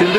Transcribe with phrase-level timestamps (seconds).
[0.00, 0.18] Şimdi